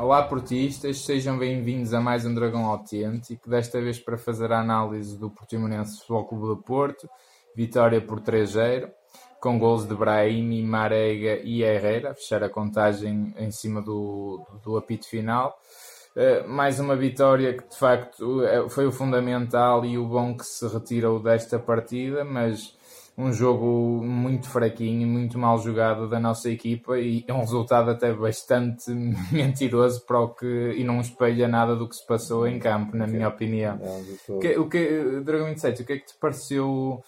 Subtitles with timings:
[0.00, 5.18] Olá portistas, sejam bem-vindos a mais um Dragão Autêntico, desta vez para fazer a análise
[5.18, 7.06] do Portimonense Futebol Clube do Porto,
[7.54, 8.90] vitória por 3-0,
[9.38, 15.06] com gols de Brahimi, Marega e Herrera, fechar a contagem em cima do, do apito
[15.06, 15.54] final.
[16.16, 20.46] Uh, mais uma vitória que de facto é, foi o fundamental e o bom que
[20.46, 22.74] se retirou desta partida, mas
[23.20, 28.12] um jogo muito fraquinho, muito mal jogado da nossa equipa e é um resultado até
[28.12, 28.90] bastante
[29.30, 33.06] mentiroso para o que e não espelha nada do que se passou em campo, na
[33.06, 33.78] minha opinião.
[33.78, 37.02] Não, que, o que, Dragão 27, o que é que te pareceu?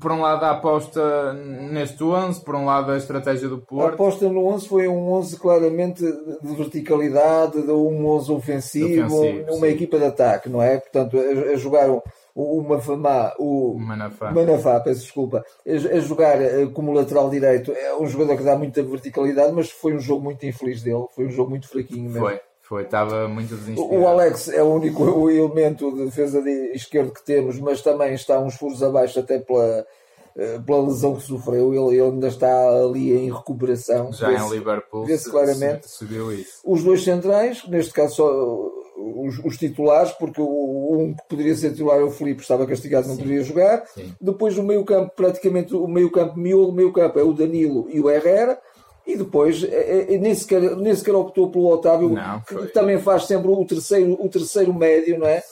[0.00, 3.90] Por um lado, a aposta neste 11, por um lado, a estratégia do Porto.
[3.90, 9.54] A aposta no 11 foi um 11 claramente de verticalidade, de um 11 ofensivo, ofensivo
[9.54, 9.72] uma sim.
[9.72, 10.78] equipa de ataque, não é?
[10.78, 11.90] Portanto, a, a jogar
[12.34, 14.30] o Mafamá, o Manafá.
[14.30, 17.72] Manafá, peço desculpa, a, jogar eh, como lateral direito.
[17.72, 21.26] É um jogador que dá muita verticalidade, mas foi um jogo muito infeliz dele, foi
[21.26, 22.20] um jogo muito fraquinho mesmo.
[22.20, 23.94] Foi, foi, estava muito desinspirado.
[23.94, 28.40] O Alex é o único elemento de defesa de esquerdo que temos, mas também está
[28.40, 29.86] uns furos abaixo até pela,
[30.34, 34.10] eh, pela lesão que sofreu, ele, ele ainda está ali em recuperação.
[34.12, 35.90] Já em Liverpool vê-se claramente.
[35.90, 36.62] Subiu isso.
[36.64, 41.70] Os dois centrais, neste caso só os, os, titulares, porque o, um que poderia ser
[41.70, 43.22] titular é o Felipe, estava castigado, não Sim.
[43.22, 43.86] poderia jogar.
[43.86, 44.14] Sim.
[44.20, 47.88] Depois o meio campo, praticamente o meio campo miolo, o meio campo é o Danilo
[47.90, 48.58] e o Herrera.
[49.04, 53.24] E depois é, é, nem, sequer, nem sequer optou pelo Otávio, não, que também faz
[53.24, 55.42] sempre o terceiro, o terceiro médio, não é?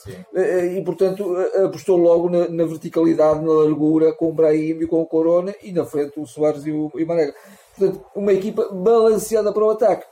[0.77, 1.35] E portanto
[1.65, 5.73] apostou logo na, na, verticalidade, na largura, com o Brahim e com o Corona, e
[5.73, 7.35] na frente o Soares e o, e o Marega.
[7.77, 10.07] Portanto, uma equipa balanceada para o ataque.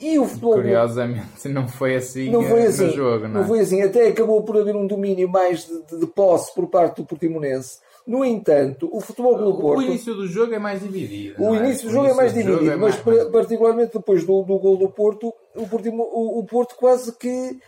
[0.00, 0.54] E o futebol.
[0.54, 3.40] Curiosamente, não foi assim, não foi assim no jogo, não, é?
[3.40, 3.82] não foi assim.
[3.82, 7.78] Até acabou por haver um domínio mais de, de, de posse por parte do Portimonense.
[8.06, 9.80] No entanto, o futebol do Porto.
[9.80, 11.42] O início do jogo é mais dividido.
[11.42, 11.58] O é?
[11.58, 12.96] início do jogo é mais dividido, é mas
[13.30, 17.58] particularmente depois do, do gol do Porto, o, Portimo, o, o Porto quase que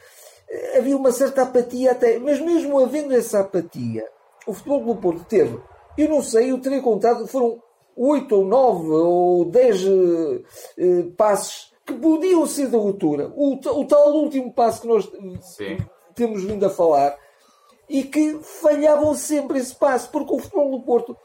[0.49, 2.19] eh, havia uma certa apatia até.
[2.19, 4.07] Mas mesmo havendo essa apatia,
[4.47, 5.59] o futebol do Porto teve,
[5.99, 7.61] eu não sei, eu teria contado, foram
[7.95, 9.89] 8 ou 9 ou 10 eh,
[10.79, 13.33] eh, passes que podiam ser da ruptura.
[13.35, 15.79] O, o tal último passo que nós Sim.
[16.15, 17.17] temos vindo a falar
[17.89, 21.17] e que falhavam sempre esse passo, porque o futebol do Porto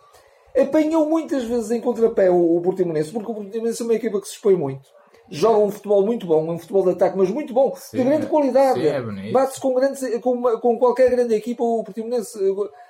[0.57, 4.27] apanhou muitas vezes em contrapé o, o Portimonense, porque o Portimonense é uma equipa que
[4.27, 4.89] se expõe muito.
[5.29, 8.27] Joga um futebol muito bom, um futebol de ataque, mas muito bom, sim, de grande
[8.27, 8.79] qualidade.
[8.79, 9.73] Sim, é bate-se com,
[10.21, 12.37] com, com qualquer grande equipa, o Portimonense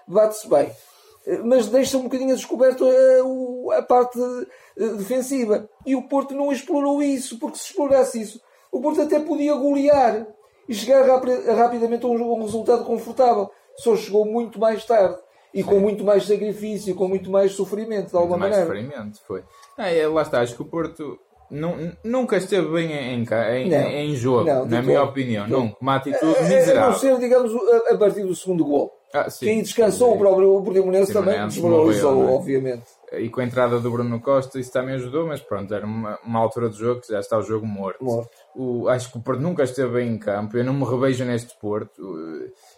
[0.08, 0.70] bate-se bem
[1.44, 4.20] mas deixa um bocadinho a descoberto a, a parte
[4.76, 5.70] defensiva.
[5.86, 8.42] E o Porto não explorou isso, porque se explorasse isso,
[8.72, 10.28] o Porto até podia golear
[10.68, 13.50] e chegar rapidamente a um, resultado confortável.
[13.78, 15.18] Só chegou muito mais tarde.
[15.54, 15.70] E Sim.
[15.70, 18.66] com muito mais sacrifício, com muito mais sofrimento, de alguma muito maneira.
[18.68, 19.44] mais sofrimento, foi.
[19.78, 21.18] Ah, é, lá está, acho que o Porto
[22.04, 25.48] nunca esteve bem em, em, não, em jogo, não, na minha opinião.
[25.48, 26.84] Não, uma atitude miserável.
[26.84, 28.92] A não ser, digamos, a, a partir do segundo gol.
[29.16, 29.46] Ah, sim.
[29.46, 30.16] Quem descansou sim.
[30.16, 32.32] o próprio Portimonense também desmoralizou, é?
[32.32, 32.84] obviamente.
[33.14, 36.40] E com a entrada do Bruno Costa isso também ajudou, mas pronto, era uma, uma
[36.40, 38.04] altura do jogo que já está o jogo morto.
[38.04, 38.30] morto.
[38.56, 41.58] O, acho que o Porto nunca esteve bem em campo, eu não me revejo neste
[41.60, 42.02] Porto.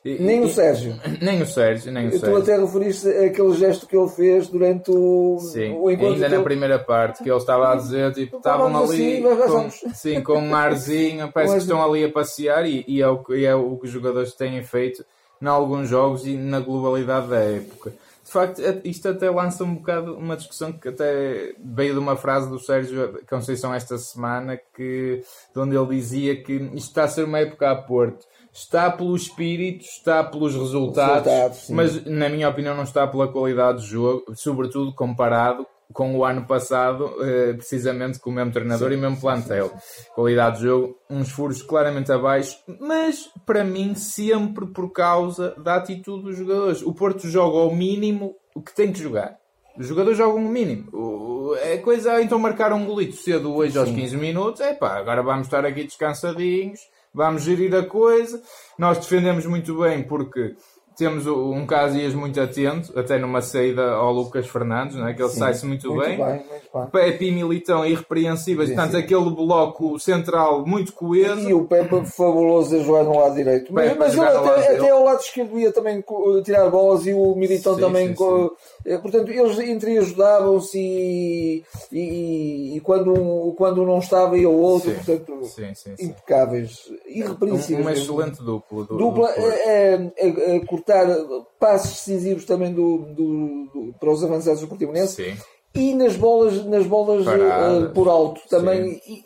[0.04, 0.96] E, nem e, o Sérgio.
[1.22, 2.36] Nem o Sérgio, nem o tu Sérgio.
[2.36, 6.14] Tu até referiste aquele gesto que ele fez durante o, sim, o encontro.
[6.14, 6.44] Ainda na ele...
[6.44, 10.56] primeira parte, que ele estava a dizer, tipo, estavam ali assim, com, sim, com um
[10.56, 13.86] arzinho, parece que estão ali a passear e, e, é o, e é o que
[13.86, 15.06] os jogadores têm feito
[15.42, 17.94] em alguns jogos e na globalidade da época.
[18.28, 22.18] De facto, é, isto até lança um bocado uma discussão que até veio de uma
[22.18, 27.08] frase do Sérgio Conceição esta semana, que, de onde ele dizia que isto está a
[27.08, 28.26] ser uma época a Porto.
[28.52, 33.78] Está pelo espírito, está pelos resultados, resultados mas na minha opinião não está pela qualidade
[33.78, 38.96] do jogo, sobretudo comparado com o ano passado, eh, precisamente com o mesmo treinador sim,
[38.96, 39.70] e mesmo plantel.
[39.70, 40.10] Sim, sim.
[40.14, 46.24] Qualidade de jogo, uns furos claramente abaixo, mas para mim sempre por causa da atitude
[46.24, 46.82] dos jogadores.
[46.82, 49.38] O Porto joga ao mínimo o que tem que jogar.
[49.78, 51.56] Os jogadores jogam o mínimo.
[51.62, 55.48] É coisa, então marcar um golito cedo hoje aos 15 minutos, é pá, agora vamos
[55.48, 56.82] estar aqui descansadinhos,
[57.14, 58.42] vamos gerir a coisa.
[58.78, 60.56] Nós defendemos muito bem porque
[60.98, 65.14] temos um Casias muito atento, até numa saída ao Lucas Fernandes, não é?
[65.14, 66.18] que ele sai-se muito, muito, bem.
[66.18, 71.48] bem Pepe e Militão irrepreensíveis, portanto, aquele bloco central muito coeso.
[71.48, 73.74] E o Pepe fabuloso a jogar no lado direito.
[73.74, 76.04] Pepe mas, mas ele até, até ao lado esquerdo ia também
[76.44, 78.16] tirar bolas e o Militão sim, também.
[78.16, 78.50] Sim,
[78.86, 84.50] eh, Portanto, eles entre ajudavam-se e, e, e, quando, um, quando um não estava ia
[84.50, 85.42] o outro, portanto,
[86.00, 87.86] impecáveis, irrepreensíveis.
[87.86, 88.86] Um, um excelente duplo.
[88.86, 91.06] Do, dupla do é, é, é, é cortar
[91.60, 95.38] passos decisivos também do, do, do, para os avançados do Portimonense
[95.76, 99.02] e nas bolas, nas bolas uh, por alto também.
[99.06, 99.26] E,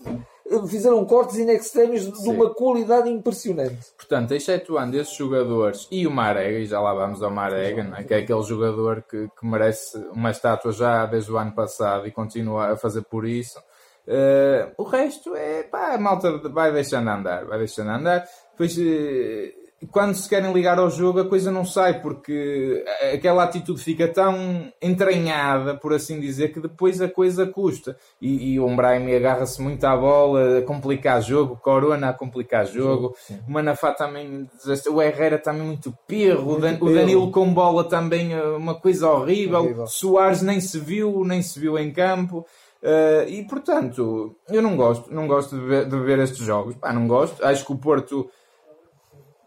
[0.68, 2.32] fizeram cortes in extremis de Sim.
[2.32, 3.94] uma qualidade impressionante.
[3.96, 8.04] Portanto, excetuando esses jogadores e o Marega, e já lá vamos ao Marega, é?
[8.04, 12.12] que é aquele jogador que, que, merece uma estátua já desde o ano passado e
[12.12, 13.58] continua a fazer por isso.
[14.06, 18.28] Uh, o resto é pá, a malta vai deixando andar, vai deixando andar.
[18.58, 22.84] Pois uh, quando se querem ligar ao jogo a coisa não sai porque
[23.14, 27.98] aquela atitude fica tão entranhada, por assim dizer, que depois a coisa custa.
[28.22, 33.16] E, e o Umbrahim agarra-se muito à bola, a complicar jogo, Corona a complicar jogo,
[33.18, 33.42] sim, sim.
[33.48, 34.48] o Manafá também,
[34.90, 39.62] o Herrera também muito perro, muito o Danilo com bola também eh, uma coisa horrível,
[39.62, 39.88] horrível.
[39.88, 42.46] Soares nem se viu, nem se viu em campo.
[42.82, 46.76] Uh, e portanto, eu não gosto, não gosto de ver, de ver estes jogos.
[46.76, 47.44] Pá, não gosto.
[47.46, 48.28] Acho que o Porto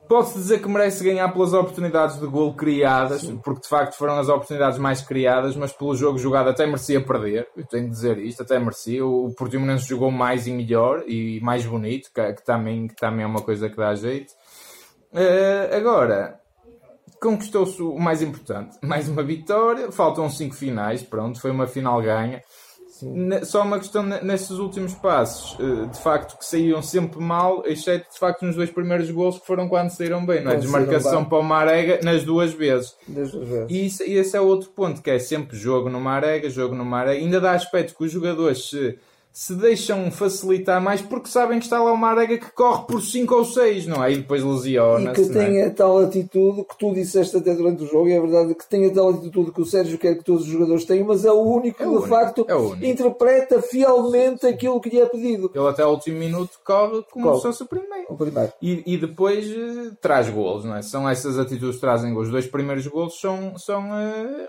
[0.09, 3.39] Posso dizer que merece ganhar pelas oportunidades de gol criadas, Sim.
[3.39, 7.49] porque de facto foram as oportunidades mais criadas, mas pelo jogo jogado até merecia perder.
[7.56, 9.05] Eu tenho de dizer isto, até merecia.
[9.05, 13.27] O Portimonense jogou mais e melhor e mais bonito, que, que, também, que também é
[13.27, 14.33] uma coisa que dá jeito.
[15.11, 16.39] Uh, agora,
[17.21, 19.91] conquistou-se o mais importante, mais uma vitória.
[19.91, 22.43] Faltam cinco finais, pronto, foi uma final ganha.
[23.44, 28.19] Só uma questão nesses últimos passos, eh, de facto, que saíam sempre mal, exceto de
[28.19, 30.56] facto nos dois primeiros gols que foram quando saíram bem, não é?
[30.56, 32.94] Desmarcação para o Marega nas duas vezes.
[33.35, 33.70] vezes.
[33.70, 37.20] E, isso, esse é outro ponto, que é sempre jogo no Marega, jogo no Marega.
[37.20, 38.97] Ainda dá aspecto que os jogadores se
[39.35, 43.35] se deixam facilitar mais porque sabem que está lá uma arega que corre por 5
[43.35, 44.13] ou 6, não é?
[44.13, 45.11] E depois lesiona.
[45.11, 45.67] E que tem é?
[45.67, 48.87] a tal atitude que tu disseste até durante o jogo, e é verdade que tem
[48.87, 51.41] a tal atitude que o Sérgio quer que todos os jogadores tenham, mas é o
[51.41, 52.05] único é que único.
[52.05, 55.51] de facto é interpreta fielmente aquilo que lhe é pedido.
[55.53, 58.07] Ele até o último minuto corre como se fosse o primeiro.
[58.09, 58.53] O primeiro.
[58.63, 60.83] E, e depois uh, traz golos, não é?
[60.83, 62.29] São essas atitudes que trazem golos.
[62.29, 63.59] Os dois primeiros golos são.
[63.59, 64.49] são uh,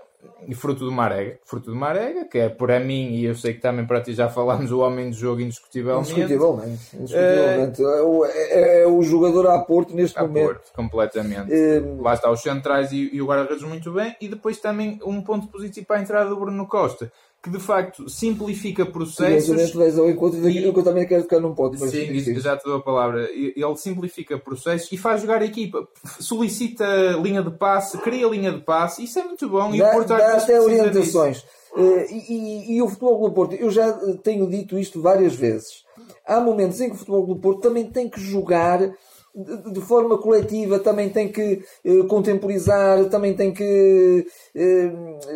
[0.54, 3.86] fruto de Marega, fruto de Marega, que é para mim, e eu sei que também
[3.86, 6.12] para ti já falámos, o homem do jogo indiscutivelmente.
[6.12, 7.82] Indiscutivelmente, indiscutivelmente.
[7.82, 10.46] É, é, é, o jogador a Porto neste a momento.
[10.46, 11.52] Porto, completamente.
[11.52, 11.80] É...
[12.00, 15.48] Lá está os centrais e, e o guarda-redes muito bem, e depois também um ponto
[15.48, 17.12] positivo para a entrada do Bruno Costa,
[17.46, 19.72] que de facto simplifica processos.
[19.72, 21.78] Vais ao encontro daquilo que eu também quero ficar num ponto.
[21.78, 23.30] Sim, sim, já te dou a palavra.
[23.32, 25.86] Ele simplifica processos e faz jogar a equipa.
[26.18, 26.84] Solicita
[27.22, 29.70] linha de passe, cria linha de passe, isso é muito bom.
[29.70, 31.44] Dá, e o Porto dá até orientações.
[31.72, 33.92] Uh, e, e, e, o Futebol do Porto, eu já
[34.24, 35.84] tenho dito isto várias vezes.
[36.26, 38.80] Há momentos em que o Futebol do Porto também tem que jogar
[39.36, 44.90] de forma coletiva também tem que eh, contemporizar, também tem que, eh,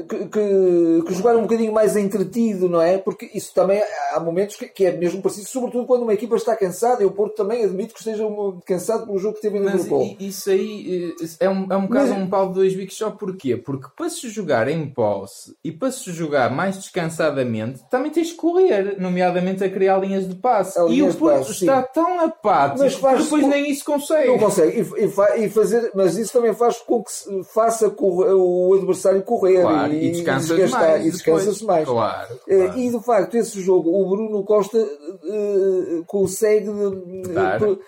[0.08, 2.96] que, que, que, jogar um bocadinho mais entretido, não é?
[2.96, 3.82] Porque isso também
[4.14, 7.02] há momentos que, que, é mesmo preciso, sobretudo quando uma equipa está cansada.
[7.02, 8.24] Eu Porto também admito que esteja
[8.64, 10.16] cansado pelo jogo que teve no Liverpool.
[10.18, 12.22] Isso aí eh, é um, é um caso, Mas...
[12.22, 13.54] um pau de dois bicos só porquê?
[13.54, 18.36] Porque para se jogar em posse e para se jogar mais descansadamente, também tens que
[18.38, 20.78] correr, nomeadamente a criar linhas de passe.
[20.88, 21.88] e o Porto passe, está sim.
[21.92, 24.28] tão apático Mas que depois nem isso consegue.
[24.28, 24.80] Não consegue.
[24.80, 29.62] E, e, e, fazer, mas isso também faz com que se faça o adversário correr
[29.62, 31.06] claro, e, e descansa-se mais.
[31.06, 31.88] E descansa-se mais.
[31.88, 32.78] Claro, eh, claro.
[32.78, 37.78] E de facto, esse jogo, o Bruno Costa uh, consegue uh,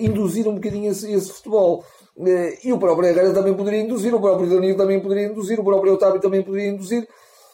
[0.00, 1.84] induzir um bocadinho esse, esse futebol.
[2.62, 5.94] e o próprio Herrera também poderia induzir, o próprio Danilo também poderia induzir, o próprio
[5.94, 7.08] Otávio também poderia induzir.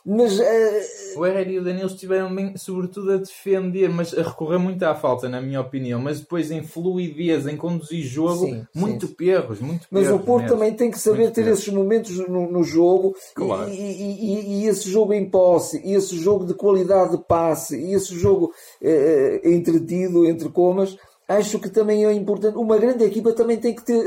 [0.04, 1.19] Mas uh...
[1.19, 4.95] o Herrera e o Danilo estiveram bem, sobretudo a defender, mas a recorrer muito à
[4.95, 6.00] falta, na minha opinião.
[6.00, 10.25] Mas depois em fluidez, em conduzir jogo, sim, muito sim, perros, muito Mas perros o
[10.25, 10.57] Porto mesmo.
[10.57, 11.59] também tem que saber muito ter perros.
[11.61, 13.69] esses momentos no, no jogo claro.
[13.69, 17.92] e, e, e, esse jogo em posse, e esse jogo de qualidade de passe, e
[17.92, 18.52] esse jogo
[18.83, 20.97] uh, entretido, entre comas.
[21.28, 22.57] Acho que também é importante.
[22.57, 24.02] Uma grande equipa também tem que ter,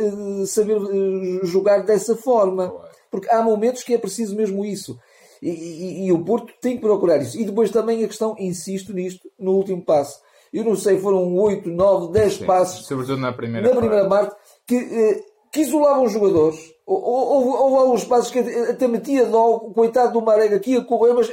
[0.46, 0.78] saber
[1.44, 2.74] jogar dessa forma.
[3.10, 5.00] Porque há momentos que é preciso mesmo isso.
[5.44, 7.38] E, e, e, o Porto tem que procurar isso.
[7.38, 10.22] E depois também a questão, insisto nisto, no último passo.
[10.54, 12.86] Eu não sei, foram 8, 9, 10 Sim, passos.
[12.86, 14.36] Sobretudo na primeira na primeira parte,
[14.66, 15.22] que, eh,
[15.52, 16.74] que isolavam os jogadores.
[16.86, 21.14] Houve, houve alguns passos que até metia dó, o coitado do Marega que ia correr,
[21.14, 21.30] mas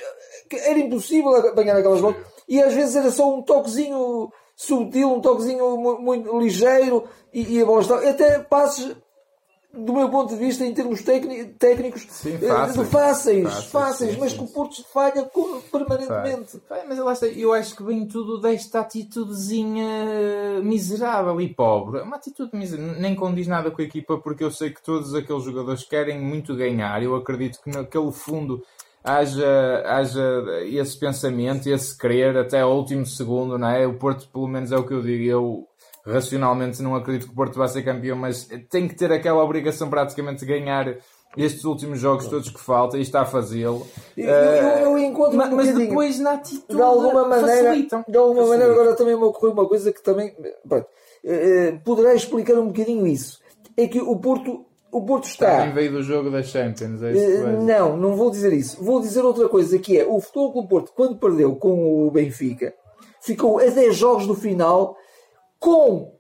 [0.52, 2.17] era impossível apanhar aquelas bolas.
[2.49, 7.62] E às vezes era só um toquezinho subtil, um toquezinho muito, muito ligeiro e, e
[7.62, 8.09] a bola estava.
[8.09, 8.97] Até passos
[9.73, 14.33] do meu ponto de vista, em termos técnicos, Sim, eh, fáceis, fáceis, fáceis, fáceis mas
[14.33, 15.31] que o Porto falha
[15.71, 16.61] permanentemente.
[16.89, 22.00] Mas eu acho, eu acho que vem tudo desta atitudezinha miserável e pobre.
[22.00, 25.45] Uma atitude miserável, nem condiz nada com a equipa, porque eu sei que todos aqueles
[25.45, 27.00] jogadores querem muito ganhar.
[27.03, 28.61] Eu acredito que naquele fundo
[29.05, 33.87] haja, haja esse pensamento, esse querer até ao último segundo, não é?
[33.87, 35.69] O Porto, pelo menos é o que eu digo, eu
[36.04, 39.88] racionalmente não acredito que o Porto vá ser campeão, mas tem que ter aquela obrigação
[39.90, 40.97] praticamente de ganhar
[41.37, 43.87] estes últimos jogos todos que faltam e está a fazê-lo.
[44.16, 48.04] Eu, eu, eu encontro mas, um mas depois na atitude de alguma maneira, facilitam.
[48.09, 48.49] de alguma Facilitam.
[48.59, 50.35] maneira agora também me ocorreu uma coisa que também
[50.69, 50.87] pronto,
[51.25, 53.38] eh, poderá explicar um bocadinho isso.
[53.76, 55.59] É que o Porto o Porto está.
[55.59, 57.00] Também veio do jogo da Champions.
[57.00, 58.83] É isso Eh, vais- não, não vou dizer isso.
[58.83, 62.75] Vou dizer outra coisa que é o Futebol Clube Porto quando perdeu com o Benfica
[63.21, 64.97] ficou a 10 jogos do final
[65.61, 66.19] com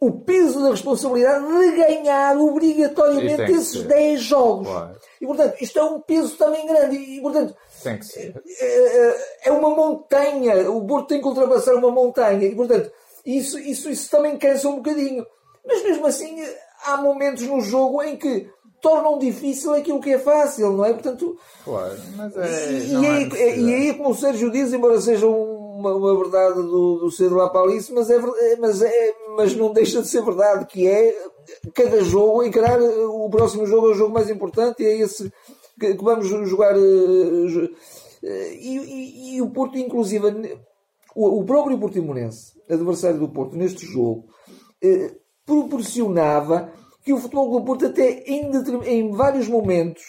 [0.00, 3.86] o peso da responsabilidade de ganhar obrigatoriamente esses ser.
[3.86, 4.66] 10 jogos.
[4.66, 4.96] Claro.
[5.20, 6.96] E portanto, isto é um peso também grande.
[6.96, 8.42] E portanto, Tem que ser.
[8.60, 10.70] é é uma montanha.
[10.70, 12.46] O Porto tem que ultrapassar uma montanha.
[12.46, 12.90] E, portanto,
[13.24, 15.26] isso, isso, isso também cansa um bocadinho.
[15.66, 16.42] Mas mesmo assim,
[16.86, 18.48] há momentos no jogo em que
[18.80, 20.92] tornam difícil aquilo que é fácil, não é?
[20.94, 21.96] Portanto, Claro.
[22.16, 22.72] Mas é.
[22.72, 25.26] e, e aí, e aí, como o Sérgio diz, embora seja
[25.80, 29.56] uma, uma verdade do, do Cedo lá para Alice, mas, é, é- mas, é, mas
[29.56, 31.14] não deixa de ser verdade, que é
[31.74, 35.32] cada jogo, encarar o próximo jogo é o jogo mais importante e é esse
[35.78, 36.74] que, que vamos jogar.
[36.74, 37.70] jo-
[38.22, 40.26] eh, E, e- e o Porto, inclusive,
[41.16, 44.26] o, o próprio Portimonense, adversário do Porto neste jogo,
[44.82, 45.12] eh,
[45.46, 46.72] proporcionava
[47.02, 48.50] que o futebol do Porto até em,
[48.86, 50.02] em vários momentos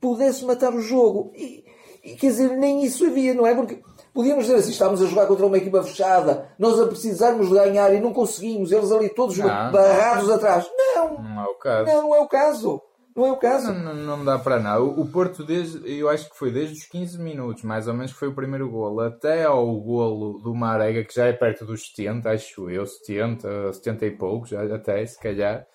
[0.00, 1.32] pudesse matar o jogo.
[1.34, 1.64] E,
[2.04, 3.54] e, quer dizer, nem isso havia, não é?
[3.54, 3.82] Porque
[4.16, 8.00] podíamos dizer assim, estávamos a jogar contra uma equipa fechada, nós a precisarmos ganhar e
[8.00, 9.46] não conseguimos, eles ali todos Não.
[9.46, 10.66] barrados atrás.
[10.96, 11.86] Não, Não é o caso.
[11.92, 12.82] não, não é o caso.
[13.14, 13.72] Não é o caso.
[13.72, 14.82] Não, não, dá para nada.
[14.82, 18.18] O, Porto, desde, eu acho que foi desde os 15 minutos, mais ou menos, que
[18.18, 22.28] foi o primeiro golo, até ao golo do Marega, que já é perto dos 70,
[22.30, 25.66] acho eu, 70, 70 e poucos, já- até se calhar,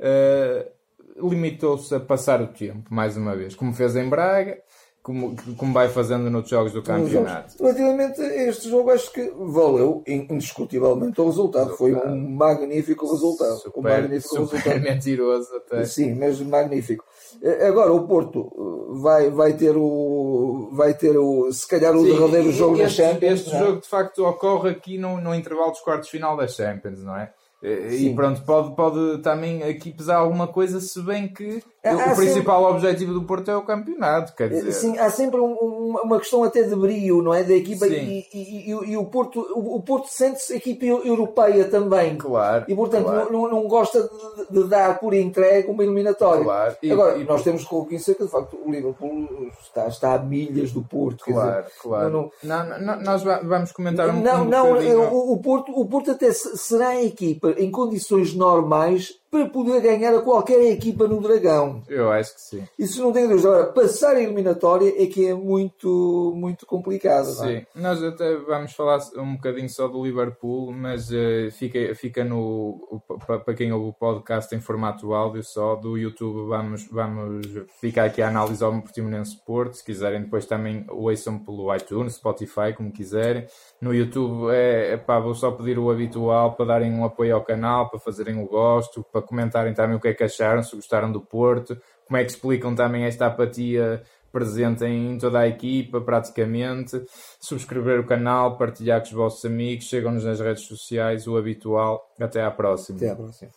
[0.00, 0.68] eh,
[1.16, 4.58] limitou-se a passar o tempo, mais uma vez, como fez em Braga,
[5.02, 7.02] como, como vai fazendo noutros jogos do jogos.
[7.04, 7.54] campeonato.
[7.58, 11.76] Relativamente a este jogo, acho que valeu indiscutivelmente o resultado.
[11.76, 13.54] Foi um magnífico resultado.
[13.54, 14.80] um Super, magnífico super resultado.
[14.84, 15.84] mentiroso até.
[15.84, 17.04] Sim, mas magnífico.
[17.42, 18.50] Eh, Agora o Porto
[18.94, 22.74] eh, vai, vai ter o vai ter o se calhar o Sim, derradeiro e- jogo
[22.76, 23.40] e da este, Champions.
[23.40, 23.64] Este não é?
[23.66, 27.32] jogo de facto ocorre aqui no, no intervalo dos quartos final da Champions, não é?
[27.60, 28.14] E Sim.
[28.14, 32.64] pronto, pode, pode também aqui pesar alguma coisa, se bem que Há- o, o principal
[32.64, 34.68] objetivo do Porto é o campeonato, quer dizer.
[34.68, 37.42] Eh, Sim, há sempre um- um- uma questão até de brio, não é?
[37.42, 41.64] Da equipa e, e- e- e o Porto, o, o Porto sente-se equipa eu- europeia
[41.66, 42.16] também.
[42.16, 43.32] Claro, E portanto claro.
[43.32, 46.44] não, não- gosta de, de dar por entregue uma eliminatória.
[46.44, 46.76] Claro.
[46.90, 49.28] Agora, nós temos que reconhecer que de facto o Liverpool
[49.62, 51.24] está, está a milhas do Porto.
[51.24, 52.10] Claro, dizer, claro.
[52.10, 55.72] não- Não, não, nós va- vamos comentar um, Não, um não, bocadinho- o, o Porto,
[55.78, 60.60] o Porto até se- será a equipa em condições normais para poder ganhar a qualquer
[60.72, 61.82] equipa no Dragão.
[61.88, 62.68] Eu acho que sim.
[62.78, 63.48] Isso não tem dúvida.
[63.48, 67.26] Agora, passar a eliminatória é que é muito, muito complicado.
[67.36, 67.60] não é?
[67.60, 73.02] Sim, nós até vamos falar um bocadinho só do Liverpool, mas eh, fica, fica no.
[73.44, 77.46] Para quem ouve o podcast em formato áudio só, do YouTube, vamos, vamos
[77.80, 79.74] ficar aqui a análise ao Portimonense Porto.
[79.74, 83.46] Se quiserem, depois também ouçam pelo iTunes, Spotify, como quiserem.
[83.80, 87.44] No YouTube, é, é pá, vou só pedir o habitual para darem um apoio ao
[87.44, 91.10] canal, para fazerem o gosto, para comentarem também o que é que acharam, se gostaram
[91.12, 97.02] do Porto, como é que explicam também esta apatia presente em toda a equipa, praticamente.
[97.40, 102.06] Subscrever o canal, partilhar com os vossos amigos, chegam-nos nas redes sociais, o habitual.
[102.20, 102.98] Até à próxima.
[102.98, 103.50] Até à próxima.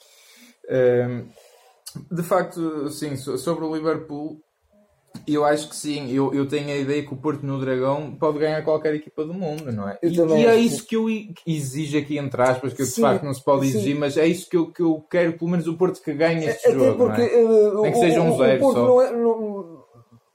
[0.70, 1.27] Hum,
[2.10, 4.41] de facto, sim, so- sobre o Liverpool,
[5.27, 6.12] eu acho que sim.
[6.12, 9.34] Eu, eu tenho a ideia que o Porto no Dragão pode ganhar qualquer equipa do
[9.34, 9.98] mundo, não é?
[10.01, 11.06] Eu E, e é isso que eu
[11.46, 13.77] exijo aqui, entre aspas, que de Sim, facto não se pode sim.
[13.77, 16.46] exigir, mas é isso que eu, que eu quero, pelo menos o Porto que ganhe
[16.46, 16.98] este Até jogo.
[16.98, 17.68] porque não é?
[17.68, 18.74] eh, Nem que seja um o- zero só.
[18.74, 19.84] não, é, não,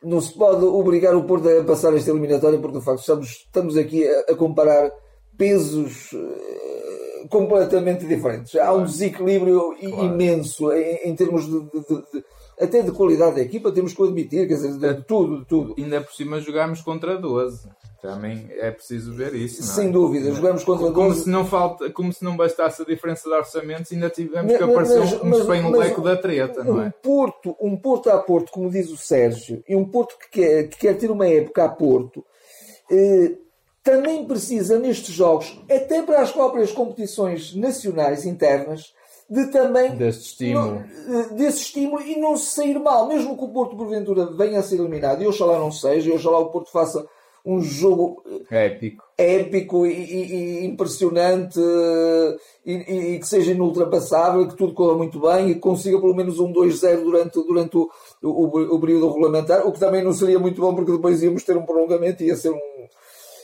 [0.04, 3.76] não se pode obrigar o Porto a passar esta eliminatória porque de facto estamos, estamos
[3.76, 4.90] aqui a, a comparar
[5.36, 8.54] pesos eh, completamente diferentes.
[8.56, 10.04] Há um desequilíbrio Claro.
[10.04, 12.24] imenso em, em termos de- de- de-
[12.60, 15.74] até de qualidade da equipa, temos que admitir, quer dizer, de, de tudo, de tudo.
[15.78, 17.68] Ainda por cima jogámos contra 12.
[18.02, 19.74] Também é preciso ver isso, não é?
[19.74, 21.24] Sem dúvida, jogamos contra Como 12.
[21.24, 24.62] se, não falta, como se não bastasse a diferença de orçamentos, ainda tivemos Mas- que
[24.64, 26.92] aparecer mas- um mas- espanholeco mas da treta, não um é?
[27.02, 30.78] Porto, um Porto a Porto, como diz o Sérgio, e um Porto que quer, que
[30.78, 32.24] quer ter uma época a Porto,
[32.90, 33.32] eh,
[33.82, 38.92] também precisa nestes jogos, até para as próprias competições nacionais internas,
[39.28, 40.82] de também Deste estímulo.
[41.08, 44.60] não- eh, desse estímulo e não se sair mal, mesmo que o Porto porventura venha
[44.60, 47.04] a ser eliminado, e oxalá não seja, e oxalá o Porto faça
[47.44, 49.04] um jogo eh, Épico.
[49.16, 54.94] épico e, e- e impressionante eh, e, e- e que seja inultrapassável, que tudo corra
[54.96, 57.88] muito bem e que consiga pelo menos um 2-0 durante, durante o,
[58.22, 61.56] o, o período regulamentar, o que também não seria muito bom porque depois íamos ter
[61.56, 62.75] um prolongamento e ia ser um.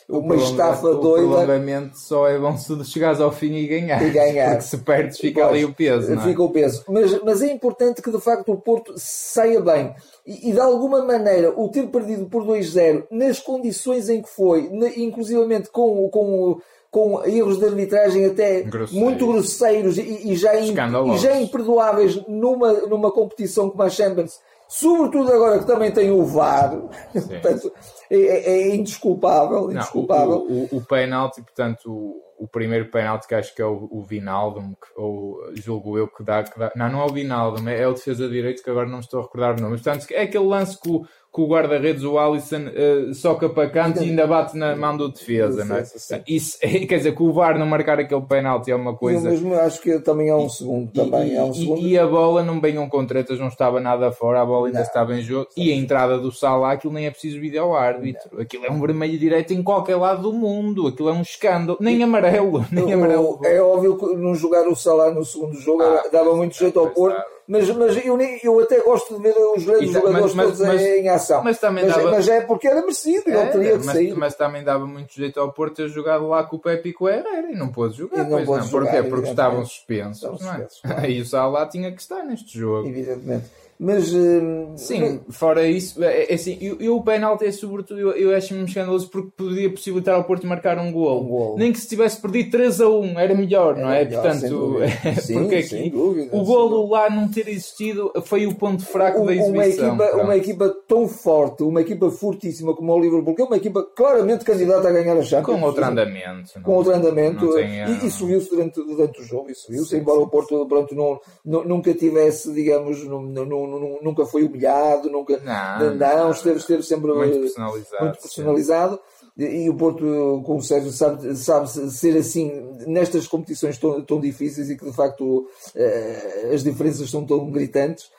[0.08, 1.26] Uma estafa doida.
[1.26, 4.02] O prolongamento só é bom se chegares ao fim e ganhar.
[4.02, 4.50] E ganhar.
[4.50, 6.06] Porque se perdes fica ali o peso.
[6.20, 6.44] Fica é?
[6.44, 6.84] o peso.
[6.88, 9.94] Mas, mas é importante que de facto o Porto saia bem.
[10.26, 14.70] E, e de alguma maneira o ter perdido por 2-0 nas condições em que foi,
[14.96, 16.60] inclusivamente com, com
[16.92, 20.74] com erros de arbitragem até muito grosseiros e, e já, in,
[21.14, 24.38] e já imperdoáveis numa, numa competição como a Champions,
[24.72, 26.70] sobretudo agora que também tem o VAR,
[27.12, 27.72] portanto,
[28.10, 29.70] é, é, é, indesculpável.
[29.70, 30.46] indesculpável.
[30.48, 33.86] Não, o, o, o penalti, portanto, o, o primeiro penalti que acho que é o,
[33.90, 34.62] o Vinaldo,
[34.96, 38.26] ou julgo eu que dá, que dá, Não, não é o Vinaldo, é o defesa
[38.26, 39.76] direito que agora não estou a recordar o nome.
[39.76, 44.02] Portanto, é aquele lance que o que o guarda-redes, o Alisson, uh, soca para canto
[44.02, 45.84] e ainda bate na mão do defesa, não é?
[46.28, 49.28] Isso, quer dizer, que o VAR não marcar aquele penalti é uma coisa.
[49.28, 50.90] Eu mesmo acho que também há um segundo.
[50.92, 51.80] E, também há um segundo.
[51.80, 54.86] E, a bola não venham com tretas, não estava nada fora, a bola ainda não.
[54.86, 55.48] estava em jogo.
[55.56, 58.38] E a entrada do Salah, aquilo nem é preciso vídeo ao árbitro.
[58.38, 60.86] Aquilo é um vermelho direito em qualquer lado do mundo.
[60.86, 61.78] Aquilo é um escândalo.
[61.80, 62.62] Nem amarelo.
[62.70, 63.40] Nem amarelo.
[63.42, 66.90] É óbvio que não jogar o Salah no segundo jogo ah, dava muito jeito ao
[66.90, 70.60] Porto mas, mas eu, eu até gosto de ver os grandes Isso, jogadores mas, todos
[70.60, 71.42] mas, em ação.
[71.42, 72.10] Mas, também mas, dava...
[72.10, 74.14] mas é porque era merecido, é, ele teria mas, sair.
[74.16, 77.04] Mas também dava muito jeito ao Porto ter jogado lá com o Pepe e com
[77.04, 78.24] o Herrera e não pôde jogar.
[78.24, 79.08] E não pôde jogar, Porquê?
[79.08, 80.40] Porque estavam suspensos.
[80.40, 80.66] Não é?
[80.98, 82.88] Aí o Salah tinha que estar neste jogo.
[82.88, 83.46] Evidentemente.
[83.84, 85.36] Mas hum, sim, mas...
[85.36, 89.10] fora isso, é, é assim, eu, eu o penalti é sobretudo, eu, eu acho-me escandaloso
[89.10, 91.24] porque podia possibilitar ao Porto marcar um gol.
[91.24, 91.58] Um gol.
[91.58, 94.04] Nem que se tivesse perdido 3 a 1 era melhor, era não é?
[94.04, 94.76] Melhor, Portanto,
[95.20, 99.34] sim, porque aqui dúvida, o golo lá não ter existido foi o ponto fraco da
[99.34, 99.94] exibição.
[99.94, 103.56] Uma equipa, uma equipa tão forte, uma equipa fortíssima como o Liverpool, que é uma
[103.56, 105.58] equipa claramente candidata a ganhar a Champions.
[105.58, 106.62] Com outro andamento.
[106.62, 107.58] Com outro andamento.
[107.58, 111.64] E, e subiu-se durante, durante o jogo, e subiu-se, embora o Porto pronto, não, não,
[111.64, 113.71] nunca tivesse, digamos, não, não,
[114.02, 115.38] nunca foi humilhado, nunca.
[115.38, 118.04] Não, não esteve, esteve sempre muito personalizado.
[118.04, 119.00] Muito personalizado.
[119.36, 122.52] E, o Porto, como o Sérgio sabe, sabe ser assim
[122.86, 128.10] nestas competições tão, tão difíceis e que de facto eh, as diferenças são tão gritantes.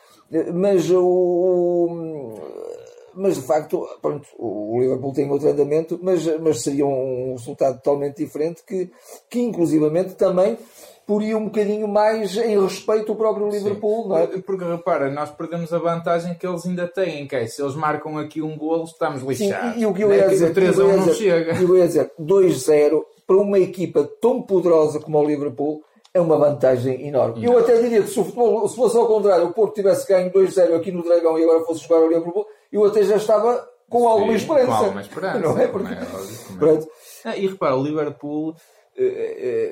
[0.51, 2.33] Mas o,
[3.13, 8.17] mas de facto, pronto, o Liverpool tem outro andamento, mas, mas seria um resultado totalmente
[8.17, 8.89] diferente que,
[9.29, 10.57] que inclusivamente também
[11.05, 14.09] poria um bocadinho mais em respeito ao próprio Liverpool, Sim.
[14.09, 14.27] não é?
[14.27, 18.17] Porque repara, nós perdemos a vantagem que eles ainda têm, que é se eles marcam
[18.17, 19.73] aqui um golo, estamos lixados.
[19.73, 21.61] Sim, e o que eu ia dizer, 3 a 1 não chega.
[21.61, 27.07] Eu ia dizer, 2-0 para uma equipa tão poderosa como o Liverpool é uma vantagem
[27.07, 27.43] enorme.
[27.43, 30.31] Eu até diria que se o futebol, se fosse ao contrário, o Porto tivesse ganho
[30.31, 34.07] 2-0 aqui no Dragão e agora fosse jogar o Liverpool, eu até já estava com
[34.07, 34.67] alguma esperança.
[34.67, 35.39] Com alguma esperança.
[35.39, 35.67] Não é?
[35.67, 35.95] Porque...
[36.59, 36.79] Não é,
[37.25, 38.55] Ah, e repara, o Liverpool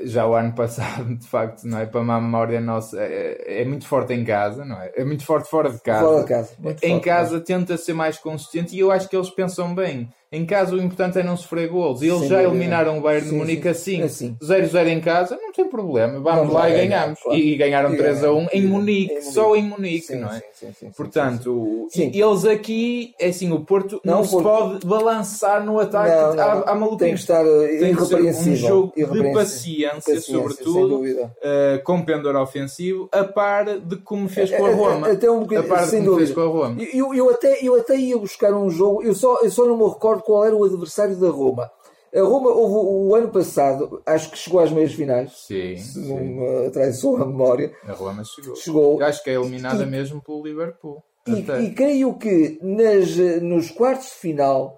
[0.03, 1.85] já o ano passado, de facto, não é?
[1.85, 4.91] Para uma memória nossa, é, é, muito forte em casa, não é?
[4.95, 6.05] É muito forte fora de casa.
[6.05, 6.55] Fora de casa.
[6.83, 10.09] Em casa tenta ser mais consistente e eu acho que eles pensam bem.
[10.33, 12.01] Em casa o importante é não sofrer gols.
[12.01, 12.55] E eles Sem já dúvida.
[12.55, 14.01] eliminaram o Bayern de Munique assim.
[14.01, 14.89] 0-0 assim.
[14.89, 16.21] em casa, não tem problema.
[16.21, 17.19] Vamos, Vamos lá e ganhamos.
[17.19, 17.37] Claro.
[17.37, 20.41] E, ganharam 3 a 1 em Munique, em só em Munique, sim, não é?
[20.53, 24.45] Sim, sim, Portanto, eles aqui, é assim, o Porto não, não se Porto...
[24.45, 28.21] pode balançar no ataque não, não, à, à Tem que estar uh, tem que ser
[28.21, 34.49] um jogo de paciência, paciência sobretudo, uh, com pendor ofensivo, a par de como fez
[34.49, 35.11] com a Roma.
[35.11, 36.81] Até um bocadinho, a par de como fez com a Roma.
[36.93, 39.89] Eu, eu, até, eu até ia buscar um jogo, eu só, eu só não me
[39.89, 41.69] recordo recordo qual era o adversário da Roma.
[42.13, 45.31] A Roma houve o ano passado, acho que chegou às meias finais.
[45.47, 45.77] Sim.
[45.77, 47.71] Se não me traiçou a memória.
[47.87, 48.55] A Roma chegou.
[48.55, 49.03] chegou.
[49.03, 51.01] Acho que é eliminada e, mesmo pelo Liverpool.
[51.25, 54.77] E, e, creio que nas, nos quartos de final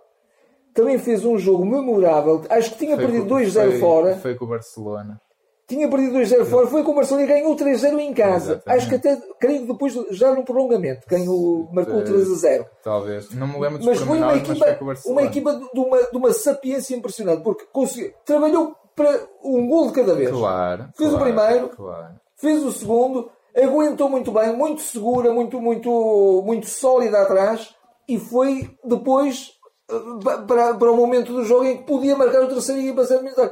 [0.76, 2.44] também fez um jogo memorável.
[2.50, 4.16] Acho que tinha foi perdido 2-0 fora.
[4.18, 5.20] Foi com o Barcelona
[5.68, 8.54] tinha perdido 2-0 fora, foi com o Barcelona e ganhou 3-0 em casa.
[8.54, 8.80] Exatamente.
[8.80, 12.66] Acho que até, creio que depois, já no prolongamento, ganhou, marcou 3-0.
[12.84, 16.34] Talvez, não me lembro dos Mas foi uma equipa, uma equipa de uma, de uma
[16.34, 20.30] sapiência impressionante, porque conseguiu, trabalhou para um gol de cada vez.
[20.30, 20.90] Claro.
[20.96, 22.16] Fez claro, o primeiro, claro.
[22.38, 27.74] fez o segundo, aguentou muito bem, muito segura, muito, muito, muito sólida atrás
[28.08, 29.54] e foi depois
[29.90, 33.22] eh, para, para o momento do jogo em que podia marcar o terceiro e ser
[33.22, 33.52] militar.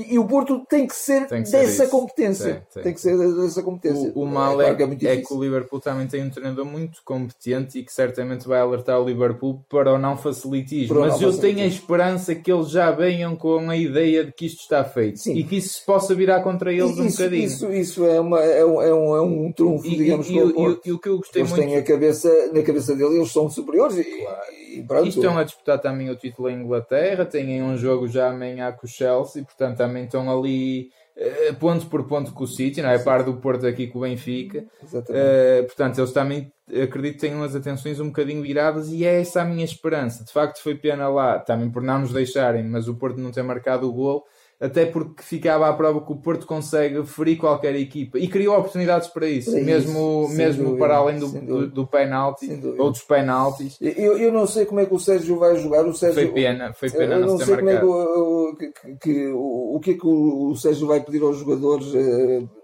[0.00, 1.90] E, e, o Porto tem que ser, tem que ser dessa isso.
[1.90, 2.54] competência.
[2.54, 2.82] Tem, tem.
[2.82, 4.12] tem, que ser dessa competência.
[4.14, 6.64] O, o mal é, é, que é, é que o Liverpool também tem um treinador
[6.64, 11.00] muito competente e que certamente vai alertar o Liverpool para o não facilitismo.
[11.00, 14.46] Mas não eu tenho a esperança que eles já venham com a ideia de que
[14.46, 15.34] isto está feito Sim.
[15.34, 17.44] e que isso possa virar contra eles isso, um bocadinho.
[17.44, 20.80] Isso, isso é, uma, é, um, é, um, é um trunfo, e, digamos, e, e,
[20.86, 21.64] e, o que eu gostei eles muito.
[21.64, 24.40] Têm a cabeça, na cabeça dele, eles são superiores e, claro.
[24.78, 25.08] E pronto.
[25.08, 28.88] estão a disputar também o título em Inglaterra, têm um jogo já amanhã com o
[28.88, 32.96] Chelsea, portanto também estão ali uh, ponto por ponto com o City, não é?
[32.96, 34.64] A par do Porto aqui com o Benfica.
[34.92, 39.42] Uh, portanto, eles também acredito que tenham as atenções um bocadinho viradas e é essa
[39.42, 40.24] a minha esperança.
[40.24, 43.42] De facto, foi pena lá, também por não nos deixarem, mas o Porto não ter
[43.42, 44.24] marcado o gol
[44.60, 49.08] até porque ficava à prova que o Porto consegue ferir qualquer equipa e criou oportunidades
[49.08, 53.00] para isso, para mesmo, isso, mesmo dúvida, para além do, do, do penalti ou dos
[53.02, 53.78] penaltis.
[53.80, 55.86] Eu, eu não sei como é que o Sérgio vai jogar.
[55.86, 59.76] O Sérgio, foi pena, foi pena eu não, sei como é que, que, que, o,
[59.76, 61.86] o que é que o, o Sérgio vai pedir aos jogadores.
[61.94, 62.59] Uh,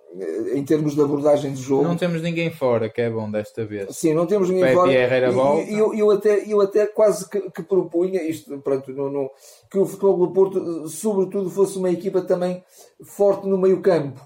[0.54, 1.84] em termos de abordagem de jogo.
[1.84, 3.94] Não temos ninguém fora, que é bom desta vez.
[3.96, 4.92] Sim, não temos ninguém Pepe fora.
[4.92, 5.30] Herrera
[5.68, 9.30] e, eu, eu, até, eu até quase que, que propunha isto, pronto, no, no,
[9.70, 12.64] que o Futebol do Porto, sobretudo, fosse uma equipa também
[13.04, 14.20] forte no meio campo.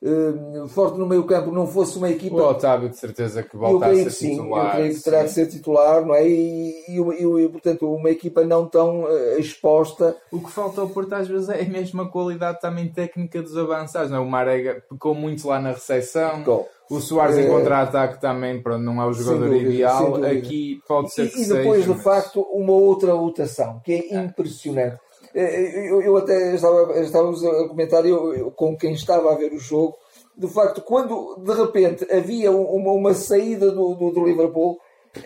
[0.00, 2.36] Uh, forte no meio campo não fosse uma equipa.
[2.36, 4.66] O Otávio de certeza que volta a ser sim, titular.
[4.66, 6.28] Eu creio que terá de ser titular, não é?
[6.28, 10.16] E, e, e, portanto, uma equipa não tão uh, exposta.
[10.30, 14.10] O que falta ao Porto às vezes é a mesma qualidade também técnica dos avançados,
[14.10, 14.20] não é?
[14.20, 16.44] O Marega pecou muito lá na recepção.
[16.90, 20.24] O Soares em eh, contra-ataque também pronto, não é o jogador dúvida, ideal.
[20.24, 22.02] Aqui pode ser e, que E depois, seja, de mas...
[22.02, 24.98] facto, uma outra rotação que é impressionante.
[25.34, 29.52] Eh, eu, eu até estava, estávamos a comentar eu, eu, com quem estava a ver
[29.52, 29.96] o jogo,
[30.36, 34.78] de facto, quando de repente havia uma, uma saída do, do, do Liverpool,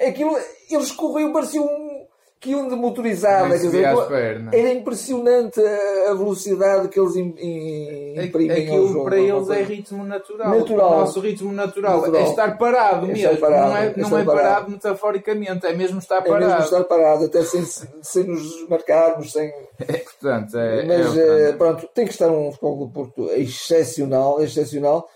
[0.06, 0.36] aquilo,
[0.70, 1.81] eles corriam, parecia um,
[2.42, 3.50] que de motorizada.
[3.50, 3.84] Quer dizer,
[4.52, 8.50] era impressionante a velocidade que eles imprimem.
[8.50, 10.50] Aquilo jogo, para eles é ritmo natural.
[10.50, 10.90] natural.
[10.90, 12.20] O nosso ritmo natural, natural.
[12.20, 13.36] é estar parado é mesmo.
[13.38, 14.42] Parado, não é, é não é parado.
[14.42, 14.70] parado.
[14.72, 16.44] metaforicamente, é mesmo estar parado.
[16.44, 17.64] É mesmo estar parado, até sem,
[18.02, 19.32] sem nos marcarmos.
[19.32, 19.52] Sem...
[19.82, 25.08] É, portanto, é, Mas é, pronto, tem que estar um futebol do Porto excepcional, excepcional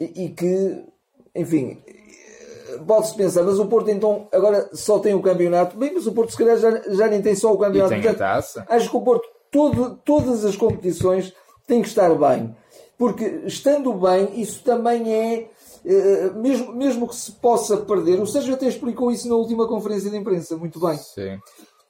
[0.00, 0.82] e, e que,
[1.34, 1.82] enfim,
[2.86, 5.76] pode-se pensar, mas o Porto então agora só tem o campeonato.
[5.76, 7.94] Bem, mas o Porto se calhar já, já nem tem só o campeonato.
[7.94, 8.64] E tem a taça.
[8.68, 11.32] Acho que o Porto, todo, todas as competições,
[11.66, 12.54] tem que estar bem.
[12.96, 15.48] Porque estando bem, isso também é.
[15.84, 20.10] Uh, mesmo, mesmo que se possa perder, o Sérgio até explicou isso na última conferência
[20.10, 20.96] de imprensa, muito bem.
[20.98, 21.38] Sim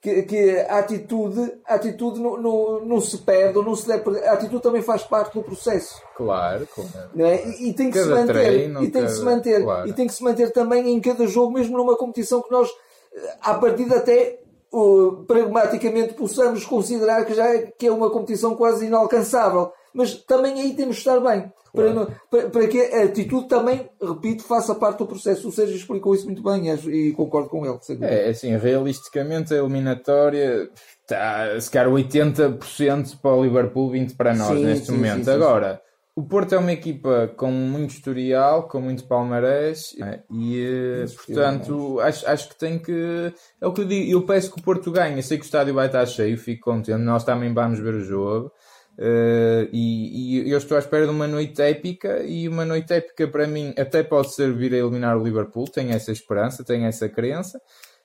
[0.00, 4.04] que, que a atitude, a atitude não, não, não se perde ou não se deve
[4.04, 4.28] perder.
[4.28, 6.00] A atitude também faz parte do processo.
[6.16, 7.10] Claro, claro.
[7.14, 7.44] Não é?
[7.44, 8.32] e, e tem que cada se manter.
[8.32, 9.06] Treino, e tem cada...
[9.06, 9.62] que se manter.
[9.62, 9.88] Claro.
[9.88, 12.70] E tem que se manter também em cada jogo, mesmo numa competição que nós,
[13.40, 14.38] à partida, até
[14.72, 19.72] uh, pragmaticamente possamos considerar que já é, que é uma competição quase inalcançável.
[19.92, 21.52] Mas também aí temos de estar bem.
[21.72, 25.48] Para, para, para, que a atitude também, repito, faça parte do processo.
[25.48, 27.78] O Sérgio explicou isso muito bem e concordo com ele.
[28.02, 30.70] É, assim, realisticamente a eliminatória
[31.02, 35.24] está, se calhar 80% para o Liverpool, 20% para nós sim, neste sim, momento.
[35.24, 35.80] Sim, Agora,
[36.18, 39.94] o Porto é uma equipa com muito historial, com muito palmarés
[40.28, 43.32] e, eh, portanto, acho, acho que tem que.
[43.60, 44.10] É o que eu digo.
[44.10, 45.16] Eu peço que o Porto ganhe.
[45.16, 46.98] Eu sei que o estádio vai estar cheio, fico contente.
[46.98, 48.50] Nós também vamos ver o jogo.
[48.98, 53.28] Uh, e, e, eu estou à espera de uma noite épica e uma noite épica
[53.28, 57.60] para mim até pode servir a eliminar o Liverpool, tenho essa esperança, tenho essa crença.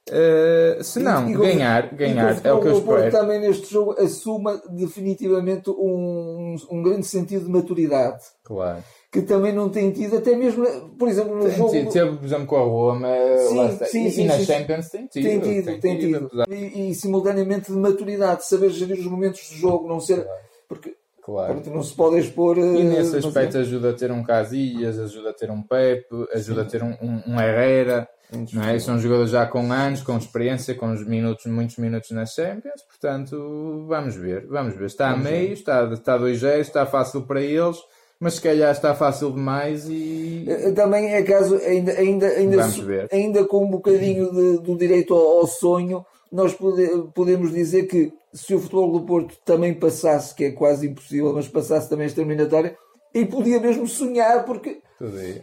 [0.10, 3.10] Uh, se não, e, ganhar, ganhar é o que eu espero.
[3.10, 8.21] também neste jogo assuma definitivamente um, um grande sentido de maturidade.
[8.43, 8.84] Claro.
[9.12, 10.65] Que também não tem tido, até mesmo,
[10.99, 11.71] por exemplo, no tem jogo.
[11.71, 15.23] Tido, teve, por exemplo, com a Roma, sim, sim, e, sim, e Champions tem tido.
[15.23, 16.29] Tem tido, tem, tem tido.
[16.29, 16.43] tido.
[16.53, 20.27] E, e, simultaneamente de maturidade, saber gerir os momentos de jogo, não ser.
[20.73, 21.62] Porque claro.
[21.67, 22.57] não se pode expor.
[22.57, 26.67] E nesse aspecto ajuda a ter um Casilhas, ajuda a ter um Pepe, ajuda Sim.
[26.67, 28.07] a ter um, um, um Herrera.
[28.51, 28.79] Não é?
[28.79, 33.86] São jogadores já com anos, com experiência, com os minutos, muitos minutos nas Champions, portanto,
[33.88, 34.86] vamos ver, vamos ver.
[34.88, 35.53] Está vamos a meio, ver.
[35.53, 37.77] está, está 2-0, está fácil para eles,
[38.19, 40.45] mas se calhar está fácil demais e.
[40.47, 45.41] Eh, também é caso, ainda, ainda, ainda, ainda com um bocadinho de, do direito ao,
[45.41, 46.03] ao sonho,
[46.34, 50.88] nós pode, podemos dizer que se o futebol do Porto também passasse, que é quase
[50.88, 52.76] impossível, mas passasse também esta eliminatória,
[53.13, 54.82] e podia mesmo sonhar, porque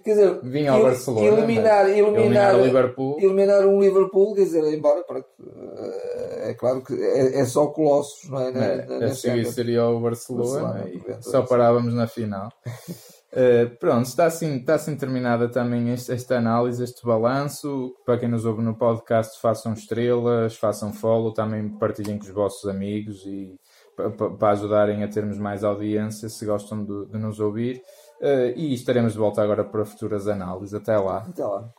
[0.02, 3.18] quer dizer, vinha ao Barcelona, eliminar, eliminar, eliminar, o Liverpool.
[3.20, 5.28] eliminar um Liverpool, quer dizer, embora pronto,
[6.42, 8.50] é claro que é, é só Colossos, não é?
[8.50, 12.50] Na, é, na, na seria o Barcelona, Barcelona só parávamos na final.
[13.32, 17.94] Uh, pronto, está assim, está assim terminada também esta, esta, análise, este balanço.
[18.04, 22.68] Para quem nos ouve no podcast, façam estrelas, façam follow, também partilhem com os vossos
[22.68, 23.58] amigos e
[24.38, 27.82] para ajudarem a termos mais audiência se gostam de, de nos ouvir.
[28.20, 30.74] Uh, e estaremos de volta agora para futuras análises.
[30.74, 31.18] Até lá.
[31.18, 31.72] Até lá.